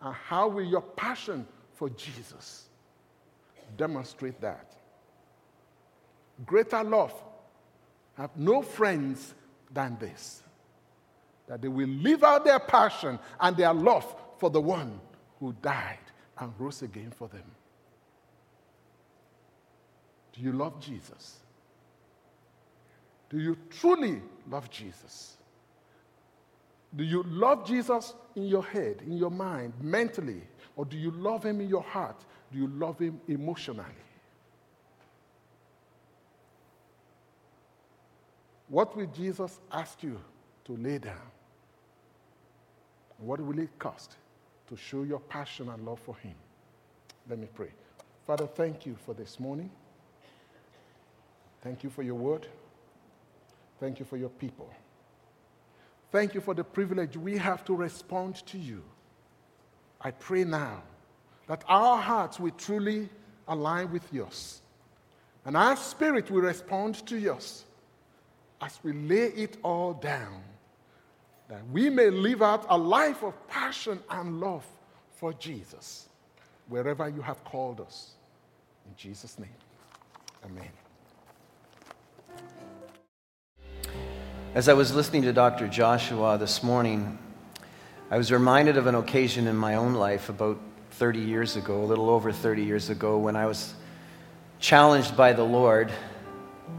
[0.00, 2.68] And how will your passion for Jesus
[3.76, 4.72] demonstrate that.
[6.44, 7.14] Greater love
[8.16, 9.34] have no friends
[9.72, 10.42] than this
[11.46, 15.00] that they will live out their passion and their love for the one
[15.40, 15.98] who died
[16.38, 17.44] and rose again for them.
[20.34, 21.38] Do you love Jesus?
[23.30, 25.37] Do you truly love Jesus?
[26.96, 30.42] Do you love Jesus in your head, in your mind, mentally?
[30.76, 33.84] Or do you love him in your heart do you love him emotionally?
[38.68, 40.18] What will Jesus ask you
[40.64, 41.16] to lay down?
[43.18, 44.16] What will it cost
[44.68, 46.34] to show your passion and love for him?
[47.28, 47.70] Let me pray.
[48.26, 49.70] Father, thank you for this morning.
[51.62, 52.46] Thank you for your word.
[53.80, 54.70] Thank you for your people.
[56.10, 58.82] Thank you for the privilege we have to respond to you.
[60.00, 60.82] I pray now
[61.46, 63.08] that our hearts will truly
[63.46, 64.62] align with yours.
[65.44, 67.64] And our spirit will respond to yours
[68.60, 70.42] as we lay it all down,
[71.48, 74.66] that we may live out a life of passion and love
[75.16, 76.08] for Jesus
[76.68, 78.12] wherever you have called us.
[78.86, 79.48] In Jesus' name,
[80.44, 80.70] amen.
[84.54, 85.68] As I was listening to Dr.
[85.68, 87.18] Joshua this morning,
[88.10, 90.58] I was reminded of an occasion in my own life about
[90.92, 93.74] 30 years ago, a little over 30 years ago, when I was
[94.58, 95.92] challenged by the Lord.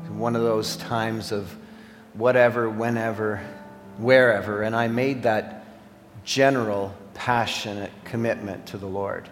[0.07, 1.55] In one of those times of
[2.15, 3.39] whatever, whenever,
[3.99, 5.63] wherever, and I made that
[6.25, 9.29] general, passionate commitment to the Lord.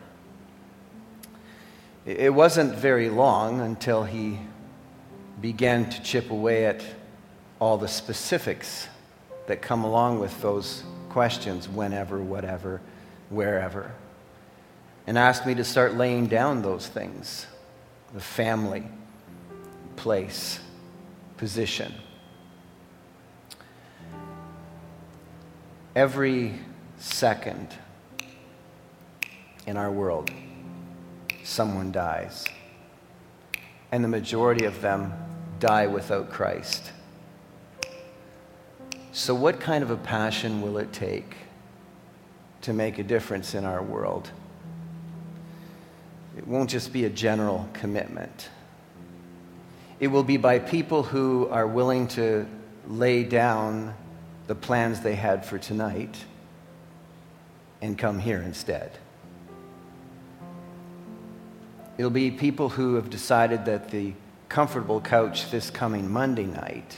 [2.05, 4.37] It wasn't very long until He
[5.41, 6.83] began to chip away at
[7.59, 8.87] all the specifics
[9.47, 12.81] that come along with those questions whenever, whatever,
[13.29, 13.91] wherever.
[15.07, 17.47] And asked me to start laying down those things
[18.13, 18.83] the family,
[19.95, 20.59] place,
[21.37, 21.93] position.
[25.95, 26.53] Every
[26.99, 27.67] second
[29.65, 30.31] in our world,
[31.43, 32.45] someone dies.
[33.91, 35.13] And the majority of them
[35.59, 36.91] die without Christ.
[39.17, 41.37] So, what kind of a passion will it take
[42.61, 44.29] to make a difference in our world?
[46.37, 48.49] It won't just be a general commitment.
[49.99, 52.45] It will be by people who are willing to
[52.87, 53.95] lay down
[54.45, 56.15] the plans they had for tonight
[57.81, 58.99] and come here instead.
[61.97, 64.13] It'll be people who have decided that the
[64.47, 66.97] comfortable couch this coming Monday night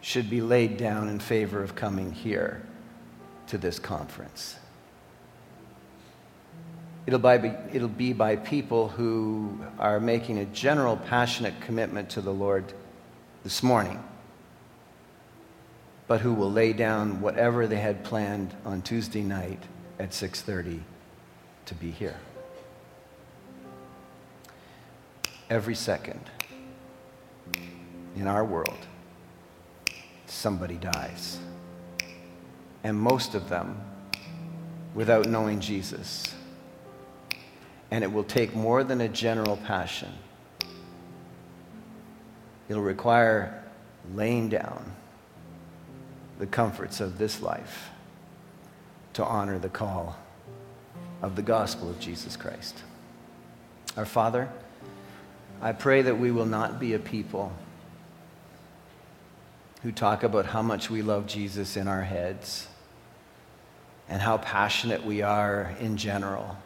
[0.00, 2.62] should be laid down in favor of coming here
[3.48, 4.56] to this conference.
[7.06, 12.32] It'll, by, it'll be by people who are making a general passionate commitment to the
[12.32, 12.72] Lord
[13.42, 14.02] this morning,
[16.06, 19.62] but who will lay down whatever they had planned on Tuesday night
[19.98, 20.80] at 6:30
[21.66, 22.16] to be here.
[25.48, 26.30] Every second
[28.14, 28.86] in our world
[30.30, 31.38] somebody dies.
[32.82, 33.80] And most of them
[34.94, 36.34] without knowing Jesus.
[37.90, 40.12] And it will take more than a general passion.
[42.68, 43.64] It'll require
[44.14, 44.92] laying down
[46.38, 47.90] the comforts of this life
[49.14, 50.16] to honor the call
[51.20, 52.82] of the gospel of Jesus Christ.
[53.96, 54.48] Our Father,
[55.60, 57.52] I pray that we will not be a people
[59.82, 62.68] who talk about how much we love Jesus in our heads
[64.08, 66.58] and how passionate we are in general.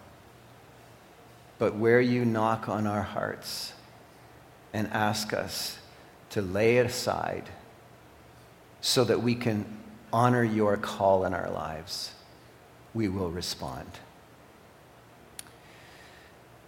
[1.59, 3.73] But where you knock on our hearts
[4.73, 5.79] and ask us
[6.31, 7.49] to lay it aside
[8.81, 9.65] so that we can
[10.13, 12.13] honor your call in our lives,
[12.93, 13.89] we will respond.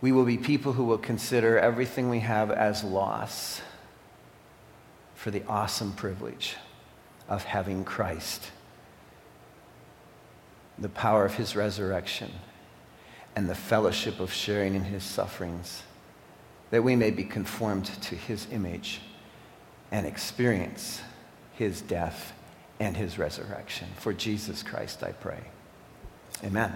[0.01, 3.61] We will be people who will consider everything we have as loss
[5.17, 6.57] for the awesome privilege
[7.29, 8.53] of having Christ,
[10.79, 12.31] the power of his resurrection,
[13.35, 15.83] and the fellowship of sharing in his sufferings,
[16.71, 19.01] that we may be conformed to his image
[19.91, 21.01] and experience
[21.55, 22.33] his death
[22.79, 23.89] and his resurrection.
[23.97, 25.41] For Jesus Christ, I pray.
[26.45, 26.73] Amen.